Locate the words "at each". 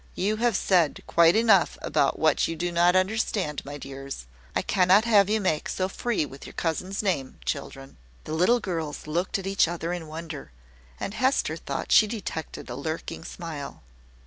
9.37-9.67